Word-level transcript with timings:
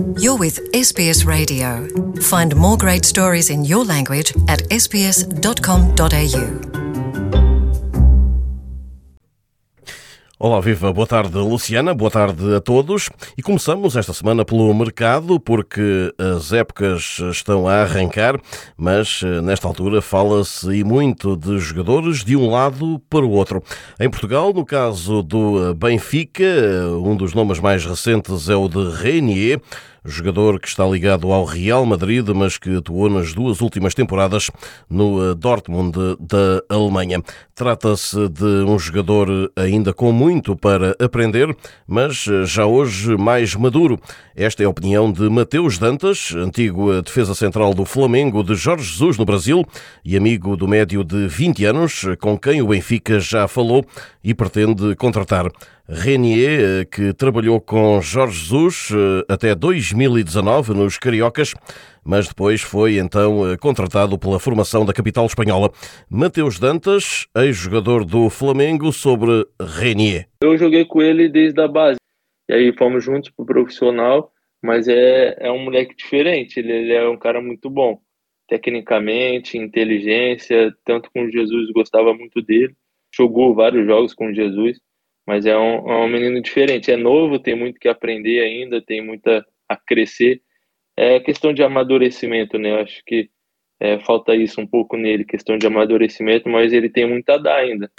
You're 0.00 0.38
with 0.38 0.58
SBS 0.72 1.26
Radio. 1.26 1.86
Find 2.22 2.56
more 2.56 2.78
great 2.78 3.04
stories 3.04 3.50
in 3.50 3.66
your 3.66 3.84
language 3.84 4.32
at 4.48 4.62
sbs.com.au. 4.70 6.70
Olá, 10.42 10.58
viva, 10.58 10.90
boa 10.90 11.06
tarde, 11.06 11.36
Luciana, 11.36 11.92
boa 11.92 12.10
tarde 12.10 12.54
a 12.54 12.62
todos. 12.62 13.10
E 13.36 13.42
começamos 13.42 13.94
esta 13.94 14.14
semana 14.14 14.42
pelo 14.42 14.72
mercado, 14.72 15.38
porque 15.38 16.14
as 16.18 16.50
épocas 16.50 17.18
estão 17.30 17.68
a 17.68 17.82
arrancar, 17.82 18.40
mas 18.74 19.20
eh, 19.22 19.42
nesta 19.42 19.68
altura 19.68 20.00
fala-se 20.00 20.66
e 20.72 20.82
muito 20.82 21.36
de 21.36 21.58
jogadores 21.58 22.24
de 22.24 22.36
um 22.36 22.48
lado 22.48 22.98
para 23.10 23.26
o 23.26 23.32
outro. 23.32 23.62
Em 24.00 24.08
Portugal, 24.08 24.50
no 24.54 24.64
caso 24.64 25.22
do 25.22 25.74
Benfica, 25.74 26.42
eh, 26.42 26.86
um 26.86 27.14
dos 27.14 27.34
nomes 27.34 27.58
mais 27.58 27.84
recentes 27.84 28.48
é 28.48 28.56
o 28.56 28.66
de 28.66 28.96
Renier 28.96 29.60
jogador 30.04 30.60
que 30.60 30.68
está 30.68 30.86
ligado 30.86 31.32
ao 31.32 31.44
Real 31.44 31.84
Madrid, 31.84 32.26
mas 32.34 32.56
que 32.58 32.76
atuou 32.76 33.08
nas 33.08 33.32
duas 33.32 33.60
últimas 33.60 33.94
temporadas 33.94 34.50
no 34.88 35.30
eh, 35.30 35.34
Dortmund 35.34 35.92
da 36.18 36.62
Alemanha. 36.68 37.22
Trata-se 37.54 38.28
de 38.28 38.64
um 38.64 38.78
jogador 38.78 39.52
ainda 39.54 39.92
com 39.92 40.12
muito 40.12 40.56
para 40.56 40.96
aprender, 40.98 41.54
mas 41.86 42.26
eh, 42.28 42.44
já 42.44 42.66
hoje 42.66 43.16
mais 43.16 43.54
maduro. 43.54 43.98
Esta 44.34 44.62
é 44.62 44.66
a 44.66 44.70
opinião 44.70 45.12
de 45.12 45.28
Mateus 45.28 45.78
Dantas, 45.78 46.34
antigo 46.34 47.02
defesa 47.02 47.34
central 47.34 47.74
do 47.74 47.84
Flamengo 47.84 48.42
de 48.42 48.54
Jorge 48.54 48.84
Jesus 48.84 49.18
no 49.18 49.24
Brasil 49.24 49.64
e 50.04 50.16
amigo 50.16 50.56
do 50.56 50.66
médio 50.66 51.04
de 51.04 51.28
20 51.28 51.64
anos, 51.66 52.06
com 52.20 52.38
quem 52.38 52.62
o 52.62 52.68
Benfica 52.68 53.20
já 53.20 53.46
falou 53.46 53.84
e 54.24 54.34
pretende 54.34 54.94
contratar. 54.96 55.50
Renier, 55.92 56.60
eh, 56.60 56.84
que 56.84 57.12
trabalhou 57.12 57.60
com 57.60 58.00
Jorge 58.00 58.38
Jesus 58.38 58.90
eh, 58.92 59.24
até 59.28 59.56
2019 59.56 60.72
nos 60.72 60.96
Cariocas, 60.96 61.52
mas 62.04 62.28
depois 62.28 62.60
foi 62.60 62.98
então 62.98 63.50
eh, 63.50 63.56
contratado 63.56 64.16
pela 64.16 64.38
formação 64.38 64.86
da 64.86 64.92
capital 64.92 65.26
espanhola. 65.26 65.68
Mateus 66.08 66.60
Dantas, 66.60 67.26
ex-jogador 67.36 68.04
do 68.04 68.30
Flamengo, 68.30 68.92
sobre 68.92 69.44
Renier. 69.60 70.28
Eu 70.44 70.56
joguei 70.56 70.84
com 70.84 71.02
ele 71.02 71.28
desde 71.28 71.60
a 71.60 71.66
base, 71.66 71.98
e 72.48 72.54
aí 72.54 72.72
fomos 72.78 73.02
juntos 73.02 73.30
pro 73.30 73.44
profissional, 73.44 74.30
mas 74.62 74.86
é, 74.86 75.38
é 75.40 75.50
um 75.50 75.64
moleque 75.64 75.96
diferente, 75.96 76.60
ele, 76.60 76.70
ele 76.70 76.92
é 76.92 77.08
um 77.08 77.18
cara 77.18 77.40
muito 77.42 77.68
bom, 77.68 77.98
tecnicamente, 78.48 79.58
inteligência, 79.58 80.72
tanto 80.84 81.10
com 81.12 81.28
Jesus, 81.28 81.72
gostava 81.72 82.14
muito 82.14 82.40
dele, 82.40 82.76
jogou 83.12 83.56
vários 83.56 83.84
jogos 83.84 84.14
com 84.14 84.32
Jesus, 84.32 84.78
mas 85.26 85.46
é 85.46 85.56
um, 85.56 85.90
é 85.90 85.96
um 86.04 86.08
menino 86.08 86.40
diferente. 86.42 86.90
É 86.90 86.96
novo, 86.96 87.38
tem 87.38 87.54
muito 87.54 87.78
que 87.78 87.88
aprender 87.88 88.40
ainda, 88.40 88.80
tem 88.80 89.04
muita 89.04 89.44
a 89.68 89.76
crescer. 89.76 90.40
É 90.96 91.20
questão 91.20 91.52
de 91.52 91.62
amadurecimento, 91.62 92.58
né? 92.58 92.72
Eu 92.72 92.80
acho 92.80 93.02
que 93.06 93.30
é, 93.78 93.98
falta 94.00 94.34
isso 94.34 94.60
um 94.60 94.66
pouco 94.66 94.96
nele, 94.96 95.24
questão 95.24 95.56
de 95.56 95.66
amadurecimento, 95.66 96.48
mas 96.48 96.72
ele 96.72 96.90
tem 96.90 97.08
muito 97.08 97.30
a 97.30 97.38
dar 97.38 97.56
ainda. 97.56 97.90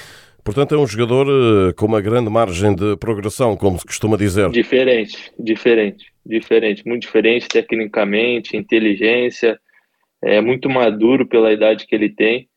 Portanto, 0.44 0.74
é 0.74 0.78
um 0.78 0.88
jogador 0.88 1.28
eh, 1.28 1.74
com 1.74 1.86
uma 1.86 2.02
grande 2.02 2.30
margem 2.30 2.74
de 2.76 2.98
progressão, 2.98 3.56
como 3.56 3.78
se 3.78 3.86
costuma 3.86 4.18
dizer. 4.18 4.50
Diferente, 4.50 5.32
diferente, 5.38 6.12
diferente, 6.26 6.84
muito 6.86 7.04
diferente 7.04 7.48
tecnicamente, 7.48 8.58
inteligência, 8.58 9.60
é 10.24 10.42
muito 10.42 10.70
maduro 10.70 11.28
pela 11.28 11.54
idade 11.54 11.86
que 11.86 11.94
ele 11.94 12.10
tem, 12.10 12.48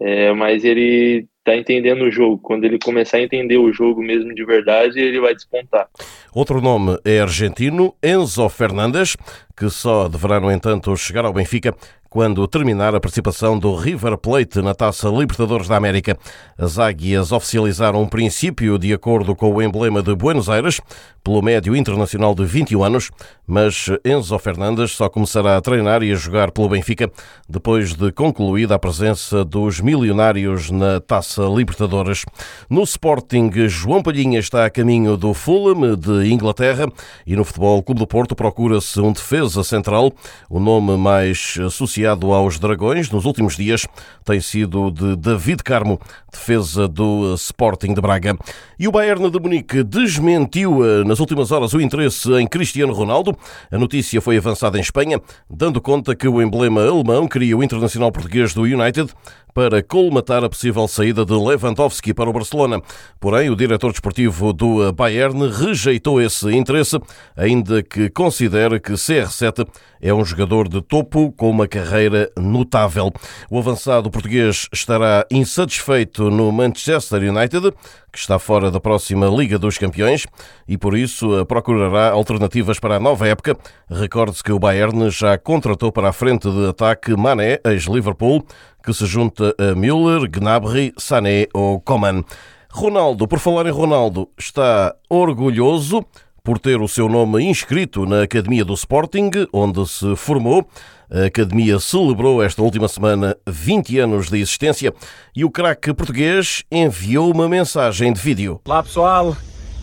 é, 0.00 0.32
mas 0.32 0.64
ele 0.64 1.26
tá 1.44 1.54
entendendo 1.54 2.02
o 2.02 2.10
jogo. 2.10 2.38
Quando 2.38 2.64
ele 2.64 2.78
começar 2.78 3.18
a 3.18 3.22
entender 3.22 3.58
o 3.58 3.72
jogo 3.72 4.02
mesmo 4.02 4.34
de 4.34 4.44
verdade, 4.44 4.98
ele 4.98 5.20
vai 5.20 5.34
despontar. 5.34 5.86
Outro 6.34 6.60
nome 6.60 6.98
é 7.04 7.20
argentino, 7.20 7.94
Enzo 8.02 8.48
Fernandes, 8.48 9.16
que 9.56 9.68
só 9.68 10.08
deverá, 10.08 10.40
no 10.40 10.50
entanto, 10.50 10.96
chegar 10.96 11.24
ao 11.24 11.32
Benfica 11.32 11.74
quando 12.14 12.46
terminar 12.46 12.94
a 12.94 13.00
participação 13.00 13.58
do 13.58 13.74
River 13.74 14.16
Plate 14.16 14.62
na 14.62 14.72
Taça 14.72 15.08
Libertadores 15.08 15.66
da 15.66 15.76
América. 15.76 16.16
As 16.56 16.78
Águias 16.78 17.32
oficializaram 17.32 18.00
um 18.00 18.06
princípio 18.06 18.78
de 18.78 18.92
acordo 18.92 19.34
com 19.34 19.52
o 19.52 19.60
emblema 19.60 20.00
de 20.00 20.14
Buenos 20.14 20.48
Aires, 20.48 20.80
pelo 21.24 21.42
médio 21.42 21.74
internacional 21.74 22.32
de 22.32 22.44
21 22.44 22.84
anos, 22.84 23.10
mas 23.44 23.86
Enzo 24.04 24.38
Fernandes 24.38 24.92
só 24.92 25.08
começará 25.08 25.56
a 25.56 25.60
treinar 25.60 26.04
e 26.04 26.12
a 26.12 26.14
jogar 26.14 26.52
pelo 26.52 26.68
Benfica 26.68 27.10
depois 27.48 27.94
de 27.94 28.12
concluída 28.12 28.76
a 28.76 28.78
presença 28.78 29.44
dos 29.44 29.80
milionários 29.80 30.70
na 30.70 31.00
Taça 31.00 31.42
Libertadores. 31.42 32.24
No 32.70 32.82
Sporting, 32.84 33.50
João 33.66 34.02
Palhinha 34.02 34.38
está 34.38 34.64
a 34.64 34.70
caminho 34.70 35.16
do 35.16 35.34
Fulham 35.34 35.96
de 35.96 36.30
Inglaterra 36.30 36.86
e 37.26 37.34
no 37.34 37.44
Futebol 37.44 37.82
Clube 37.82 37.98
do 37.98 38.06
Porto 38.06 38.36
procura-se 38.36 39.00
um 39.00 39.12
defesa 39.12 39.64
central, 39.64 40.12
o 40.48 40.60
nome 40.60 40.96
mais 40.96 41.58
associado 41.58 42.03
associado 42.04 42.32
aos 42.32 42.58
Dragões 42.58 43.10
nos 43.10 43.24
últimos 43.24 43.56
dias 43.56 43.86
tem 44.24 44.40
sido 44.40 44.90
de 44.90 45.16
David 45.16 45.62
Carmo, 45.62 45.98
defesa 46.30 46.86
do 46.86 47.34
Sporting 47.34 47.94
de 47.94 48.00
Braga. 48.00 48.36
E 48.78 48.86
o 48.86 48.92
Bayern 48.92 49.30
de 49.30 49.40
Munique 49.40 49.82
desmentiu 49.82 50.84
eh, 50.84 51.04
nas 51.04 51.18
últimas 51.18 51.50
horas 51.50 51.72
o 51.72 51.80
interesse 51.80 52.30
em 52.34 52.46
Cristiano 52.46 52.92
Ronaldo. 52.92 53.36
A 53.70 53.78
notícia 53.78 54.20
foi 54.20 54.36
avançada 54.36 54.76
em 54.76 54.82
Espanha, 54.82 55.20
dando 55.48 55.80
conta 55.80 56.14
que 56.14 56.28
o 56.28 56.42
emblema 56.42 56.82
alemão 56.86 57.26
queria 57.26 57.56
o 57.56 57.64
internacional 57.64 58.12
português 58.12 58.52
do 58.52 58.62
United 58.62 59.10
para 59.54 59.82
colmatar 59.82 60.42
a 60.42 60.48
possível 60.48 60.88
saída 60.88 61.24
de 61.24 61.32
Lewandowski 61.32 62.12
para 62.12 62.28
o 62.28 62.32
Barcelona. 62.32 62.82
Porém, 63.20 63.48
o 63.48 63.56
diretor 63.56 63.92
desportivo 63.92 64.52
do 64.52 64.92
Bayern 64.92 65.48
rejeitou 65.48 66.20
esse 66.20 66.50
interesse, 66.54 66.98
ainda 67.36 67.80
que 67.82 68.10
considere 68.10 68.80
que 68.80 68.92
CR7 68.92 69.64
é 70.02 70.12
um 70.12 70.24
jogador 70.24 70.68
de 70.68 70.82
topo 70.82 71.32
com 71.32 71.48
uma 71.48 71.68
carreira 71.68 72.30
notável. 72.36 73.12
O 73.48 73.58
avançado 73.58 74.10
português 74.10 74.68
estará 74.72 75.24
insatisfeito 75.30 76.30
no 76.30 76.50
Manchester 76.50 77.22
United, 77.22 77.72
que 78.14 78.20
está 78.20 78.38
fora 78.38 78.70
da 78.70 78.78
próxima 78.78 79.26
Liga 79.26 79.58
dos 79.58 79.76
Campeões 79.76 80.24
e 80.68 80.78
por 80.78 80.96
isso 80.96 81.44
procurará 81.46 82.12
alternativas 82.12 82.78
para 82.78 82.94
a 82.94 83.00
nova 83.00 83.26
época. 83.26 83.58
Recorde-se 83.90 84.40
que 84.40 84.52
o 84.52 84.58
Bayern 84.58 85.10
já 85.10 85.36
contratou 85.36 85.90
para 85.90 86.10
a 86.10 86.12
frente 86.12 86.48
de 86.48 86.68
ataque 86.68 87.16
Mané, 87.16 87.58
ex-Liverpool, 87.64 88.46
que 88.84 88.94
se 88.94 89.04
junta 89.04 89.52
a 89.58 89.74
Müller, 89.74 90.30
Gnabry, 90.30 90.94
Sané 90.96 91.48
ou 91.52 91.80
Coman. 91.80 92.22
Ronaldo, 92.70 93.26
por 93.26 93.40
falar 93.40 93.66
em 93.66 93.72
Ronaldo, 93.72 94.28
está 94.38 94.94
orgulhoso 95.10 96.06
por 96.44 96.60
ter 96.60 96.80
o 96.80 96.86
seu 96.86 97.08
nome 97.08 97.42
inscrito 97.42 98.06
na 98.06 98.22
Academia 98.22 98.64
do 98.64 98.74
Sporting, 98.74 99.30
onde 99.52 99.88
se 99.88 100.14
formou. 100.14 100.68
A 101.14 101.26
Academia 101.26 101.78
celebrou 101.78 102.42
esta 102.42 102.60
última 102.60 102.88
semana 102.88 103.36
20 103.46 104.00
anos 104.00 104.28
de 104.28 104.40
existência 104.40 104.92
e 105.32 105.44
o 105.44 105.50
craque 105.50 105.94
português 105.94 106.64
enviou 106.72 107.30
uma 107.30 107.48
mensagem 107.48 108.12
de 108.12 108.20
vídeo. 108.20 108.60
Olá 108.64 108.82
pessoal, 108.82 109.36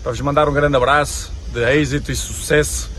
para 0.04 0.12
vos 0.12 0.20
mandar 0.20 0.50
um 0.50 0.54
grande 0.54 0.76
abraço 0.76 1.32
de 1.54 1.64
êxito 1.64 2.12
e 2.12 2.16
sucesso 2.18 2.92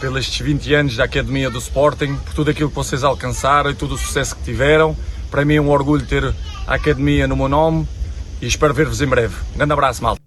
pelos 0.00 0.38
20 0.38 0.74
anos 0.74 0.96
da 0.96 1.02
Academia 1.06 1.50
do 1.50 1.58
Sporting, 1.58 2.14
por 2.24 2.34
tudo 2.34 2.52
aquilo 2.52 2.68
que 2.68 2.76
vocês 2.76 3.02
alcançaram 3.02 3.72
e 3.72 3.74
todo 3.74 3.96
o 3.96 3.98
sucesso 3.98 4.36
que 4.36 4.44
tiveram. 4.44 4.96
Para 5.28 5.44
mim 5.44 5.56
é 5.56 5.60
um 5.60 5.68
orgulho 5.68 6.06
ter 6.06 6.32
a 6.68 6.74
Academia 6.76 7.26
no 7.26 7.34
meu 7.34 7.48
nome 7.48 7.88
e 8.40 8.46
espero 8.46 8.72
ver-vos 8.72 9.02
em 9.02 9.08
breve. 9.08 9.34
Um 9.54 9.56
grande 9.56 9.72
abraço, 9.72 10.00
mal. 10.04 10.21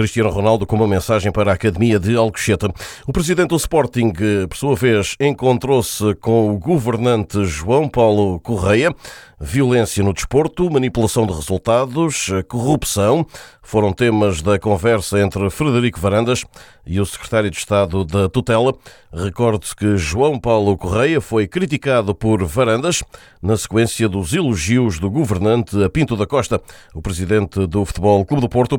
Cristiano 0.00 0.30
Ronaldo 0.30 0.66
com 0.66 0.76
uma 0.76 0.88
mensagem 0.88 1.30
para 1.30 1.50
a 1.50 1.54
Academia 1.54 2.00
de 2.00 2.16
Alcochete. 2.16 2.66
O 3.06 3.12
presidente 3.12 3.50
do 3.50 3.56
Sporting, 3.56 4.10
por 4.48 4.56
sua 4.56 4.74
vez, 4.74 5.14
encontrou-se 5.20 6.14
com 6.14 6.54
o 6.54 6.58
governante 6.58 7.44
João 7.44 7.86
Paulo 7.86 8.40
Correia. 8.40 8.94
Violência 9.38 10.02
no 10.02 10.14
desporto, 10.14 10.70
manipulação 10.70 11.26
de 11.26 11.32
resultados, 11.34 12.28
corrupção 12.48 13.26
foram 13.62 13.92
temas 13.92 14.42
da 14.42 14.58
conversa 14.58 15.18
entre 15.20 15.48
Frederico 15.48 16.00
Varandas 16.00 16.44
e 16.84 17.00
o 17.00 17.06
secretário 17.06 17.50
de 17.50 17.56
Estado 17.56 18.04
da 18.04 18.28
Tutela. 18.28 18.74
Recorde-se 19.12 19.74
que 19.74 19.96
João 19.96 20.38
Paulo 20.38 20.76
Correia 20.76 21.20
foi 21.20 21.46
criticado 21.46 22.14
por 22.14 22.44
Varandas 22.44 23.02
na 23.40 23.56
sequência 23.56 24.08
dos 24.08 24.34
elogios 24.34 24.98
do 24.98 25.08
governante 25.08 25.82
a 25.82 25.88
Pinto 25.88 26.16
da 26.16 26.26
Costa, 26.26 26.60
o 26.94 27.00
presidente 27.00 27.66
do 27.66 27.84
Futebol 27.84 28.24
Clube 28.26 28.42
do 28.42 28.48
Porto, 28.48 28.78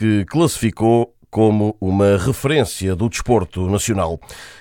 que 0.00 0.24
classificou 0.24 1.14
como 1.30 1.76
uma 1.78 2.16
referência 2.16 2.96
do 2.96 3.06
desporto 3.06 3.68
nacional. 3.68 4.18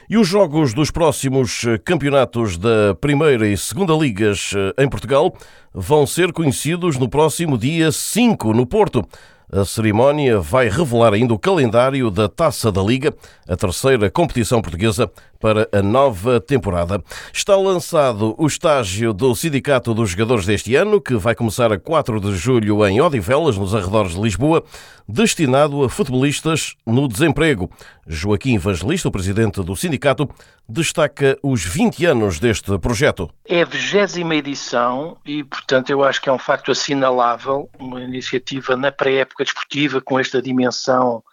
E 0.10 0.18
os 0.18 0.28
jogos 0.28 0.74
dos 0.74 0.92
próximos 0.92 1.64
campeonatos 1.86 2.58
da 2.58 2.94
Primeira 3.00 3.48
e 3.48 3.56
Segunda 3.56 3.94
Ligas 3.94 4.52
eh, 4.54 4.84
em 4.84 4.90
Portugal 4.90 5.34
vão 5.74 6.06
ser 6.06 6.34
conhecidos 6.34 6.98
no 6.98 7.08
próximo 7.08 7.58
dia 7.58 7.90
5 7.90 8.52
no 8.52 8.66
Porto. 8.66 9.08
A 9.50 9.64
cerimónia 9.64 10.42
vai 10.42 10.68
revelar 10.68 11.14
ainda 11.14 11.34
o 11.34 11.40
calendário 11.40 12.12
da 12.12 12.28
Taça 12.28 12.70
da 12.70 12.84
Liga, 12.84 13.16
a 13.48 13.56
terceira 13.56 14.12
competição 14.12 14.62
portuguesa 14.62 15.10
para 15.40 15.68
a 15.72 15.82
nova 15.82 16.40
temporada. 16.40 17.02
Está 17.34 17.56
lançado 17.56 18.36
o 18.38 18.46
estágio 18.46 19.14
do 19.14 19.34
Sindicato 19.34 19.94
dos 19.94 20.12
Jogadores 20.12 20.46
deste 20.46 20.76
ano, 20.76 21.00
que 21.00 21.16
vai 21.16 21.34
começar 21.34 21.72
a 21.72 21.80
4 21.80 22.20
de 22.20 22.36
julho 22.36 22.86
em 22.86 23.00
Odivelas, 23.00 23.58
nos 23.58 23.74
arredores 23.74 24.14
de 24.14 24.22
Lisboa, 24.22 24.64
destinado 25.08 25.84
a 25.84 25.90
futebolistas 25.90 26.76
no 26.86 27.08
desemprego. 27.08 27.72
Joaquim 28.06 28.56
Evangelista, 28.56 29.08
o 29.08 29.12
presidente 29.12 29.64
do 29.64 29.76
sindicato, 29.76 30.30
destaca 30.68 31.38
os 31.42 31.64
20 31.64 32.06
anos 32.06 32.40
deste 32.40 32.78
projeto. 32.78 33.30
É 33.48 33.62
a 33.62 33.66
vigésima 33.66 34.36
edição 34.36 35.18
e, 35.26 35.44
portanto, 35.44 35.90
eu 35.90 36.04
acho 36.04 36.22
que 36.22 36.30
é 36.30 36.32
um 36.34 36.40
facto 36.40 36.72
assinalável, 36.72 37.70
uma 37.80 38.02
iniciativa 38.02 38.76
na 38.76 38.92
pré-época 38.92 39.44
desportiva 39.44 40.02
com 40.02 40.20
esta 40.20 40.42
dimensão 40.42 41.24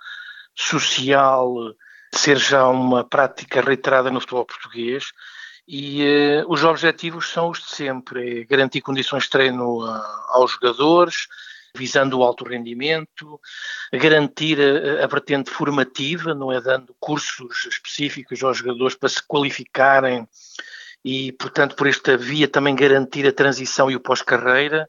social 0.55 1.55
ser 2.16 2.38
já 2.38 2.66
uma 2.68 3.04
prática 3.04 3.60
reiterada 3.60 4.10
no 4.10 4.20
futebol 4.20 4.44
português 4.44 5.12
e 5.66 6.04
uh, 6.04 6.52
os 6.52 6.62
objetivos 6.62 7.28
são 7.28 7.50
os 7.50 7.58
de 7.58 7.70
sempre, 7.74 8.40
é 8.40 8.44
garantir 8.44 8.80
condições 8.80 9.24
de 9.24 9.30
treino 9.30 9.84
uh, 9.84 10.02
aos 10.28 10.52
jogadores, 10.52 11.26
visando 11.76 12.18
o 12.18 12.22
alto 12.22 12.44
rendimento, 12.44 13.40
garantir 13.92 14.58
a, 14.60 15.04
a, 15.04 15.06
vertente 15.06 15.50
formativa, 15.50 16.34
não 16.34 16.52
é 16.52 16.60
dando 16.60 16.94
cursos 17.00 17.66
específicos 17.66 18.42
aos 18.42 18.58
jogadores 18.58 18.96
para 18.96 19.08
se 19.08 19.22
qualificarem 19.26 20.26
e, 21.04 21.32
portanto, 21.32 21.74
por 21.74 21.86
esta 21.86 22.16
via 22.16 22.48
também 22.48 22.74
garantir 22.74 23.26
a 23.26 23.32
transição 23.32 23.90
e 23.90 23.96
o 23.96 24.00
pós-carreira 24.00 24.88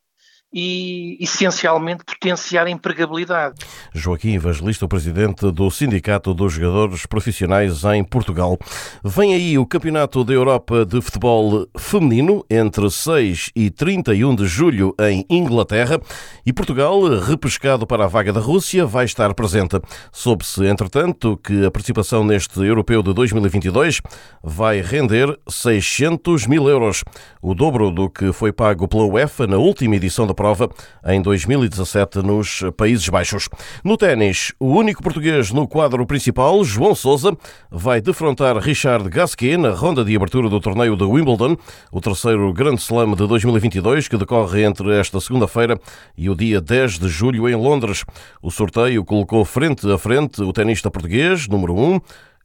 e, 0.54 1.18
essencialmente, 1.20 2.04
potenciar 2.06 2.68
a 2.68 2.70
empregabilidade. 2.70 3.56
Joaquim 3.94 4.36
Evangelista, 4.36 4.86
o 4.86 4.88
presidente 4.88 5.52
do 5.52 5.70
Sindicato 5.70 6.34
dos 6.34 6.54
Jogadores 6.54 7.06
Profissionais 7.06 7.84
em 7.84 8.04
Portugal. 8.04 8.58
Vem 9.04 9.34
aí 9.34 9.58
o 9.58 9.66
Campeonato 9.66 10.24
da 10.24 10.34
Europa 10.34 10.86
de 10.86 11.02
Futebol 11.02 11.68
Feminino 11.78 12.46
entre 12.50 12.90
6 12.90 13.52
e 13.56 13.70
31 13.70 14.36
de 14.36 14.46
julho 14.46 14.96
em 15.00 15.26
Inglaterra 15.30 16.00
e 16.46 16.54
Portugal, 16.54 17.02
repescado 17.20 17.86
para 17.86 18.06
a 18.06 18.08
vaga 18.08 18.32
da 18.32 18.40
Rússia, 18.40 18.86
vai 18.86 19.06
estar 19.06 19.34
presente. 19.34 19.80
Soube-se, 20.12 20.66
entretanto, 20.66 21.38
que 21.38 21.66
a 21.66 21.72
participação 21.72 22.24
neste 22.24 22.60
Europeu 22.62 23.04
de 23.04 23.14
2022 23.14 24.02
vai 24.42 24.82
render 24.82 25.38
600 25.48 26.48
mil 26.48 26.70
euros, 26.70 27.04
o 27.42 27.54
dobro 27.54 27.92
do 27.92 28.10
que 28.10 28.32
foi 28.32 28.54
pago 28.54 28.88
pela 28.88 29.04
UEFA 29.04 29.46
na 29.46 29.58
última 29.58 29.96
edição 29.96 30.26
da 30.26 30.34
prova 30.38 30.70
em 31.04 31.20
2017 31.20 32.20
nos 32.20 32.62
Países 32.78 33.10
Baixos. 33.10 33.50
No 33.84 33.98
ténis, 33.98 34.54
o 34.60 34.68
único 34.68 35.02
português 35.02 35.52
no 35.52 35.68
quadro 35.68 36.06
principal, 36.06 36.64
João 36.64 36.94
Sousa, 36.94 37.36
vai 37.72 38.00
defrontar 38.00 38.56
Richard 38.58 39.10
Gasquet 39.10 39.58
na 39.58 39.72
ronda 39.72 40.06
de 40.06 40.16
abertura 40.16 40.48
do 40.48 40.60
torneio 40.60 40.96
de 40.96 41.04
Wimbledon, 41.04 41.58
o 41.92 42.00
terceiro 42.00 42.54
Grand 42.54 42.76
Slam 42.76 43.16
de 43.16 43.26
2022, 43.26 44.08
que 44.08 44.16
decorre 44.16 44.64
entre 44.64 44.96
esta 45.00 45.20
segunda-feira 45.20 45.80
e 46.16 46.30
o 46.30 46.36
dia 46.36 46.62
10 46.62 47.00
de 47.00 47.10
julho 47.10 47.50
em 47.50 47.56
Londres. 47.56 48.06
O 48.40 48.52
sorteio 48.52 49.04
colocou 49.04 49.44
frente 49.44 49.92
a 49.92 49.98
frente 49.98 50.44
o 50.44 50.54
tenista 50.54 50.92
português, 50.92 51.48
número 51.48 51.76
1, 51.76 52.00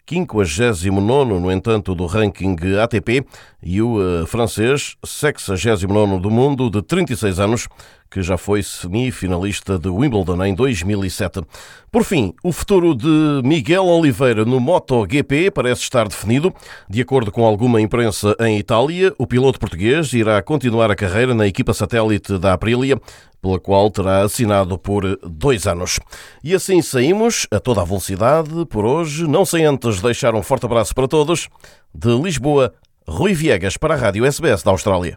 59 0.07 1.41
no 1.41 1.51
entanto, 1.51 1.95
do 1.95 2.07
ranking 2.07 2.57
ATP 2.79 3.25
e 3.63 3.81
o 3.81 3.97
uh, 3.97 4.27
francês, 4.27 4.97
69 5.05 6.19
do 6.19 6.31
mundo, 6.31 6.69
de 6.69 6.83
36 6.83 7.39
anos, 7.39 7.69
que 8.13 8.21
já 8.21 8.37
foi 8.37 8.63
semifinalista 8.63 9.79
de 9.79 9.89
Wimbledon 9.89 10.45
em 10.45 10.55
2007. 10.55 11.41
Por 11.91 12.05
fim, 12.05 12.35
o 12.45 12.53
futuro 12.53 12.95
de 12.95 13.41
Miguel 13.43 13.87
Oliveira 13.87 14.45
no 14.45 14.61
MotoGP 14.61 15.51
parece 15.51 15.81
estar 15.81 16.07
definido. 16.07 16.53
De 16.89 17.01
acordo 17.01 17.33
com 17.33 17.43
alguma 17.43 17.81
imprensa 17.81 18.37
em 18.41 18.59
Itália, 18.59 19.15
o 19.17 19.27
piloto 19.27 19.59
português 19.59 20.13
irá 20.13 20.43
continuar 20.43 20.91
a 20.91 20.95
carreira 20.95 21.35
na 21.35 21.47
equipa 21.47 21.73
satélite 21.73 22.37
da 22.39 22.53
Aprilia, 22.53 23.01
pela 23.41 23.59
qual 23.59 23.91
terá 23.91 24.23
assinado 24.23 24.79
por 24.79 25.19
dois 25.27 25.67
anos. 25.67 25.99
E 26.45 26.55
assim 26.55 26.83
saímos 26.83 27.47
a 27.51 27.59
toda 27.59 27.81
a 27.81 27.85
velocidade 27.85 28.67
por 28.67 28.85
hoje, 28.85 29.27
não 29.27 29.47
sem 29.47 29.65
antes 29.65 30.03
deixar 30.03 30.35
um 30.35 30.43
forte 30.43 30.67
abraço 30.67 30.95
para 30.95 31.09
todos. 31.09 31.49
De 31.95 32.15
Lisboa, 32.15 32.75
Rui 33.09 33.33
Viegas 33.33 33.79
para 33.79 33.95
a 33.95 33.97
Rádio 33.97 34.27
SBS 34.27 34.63
da 34.63 34.71
Austrália. 34.71 35.17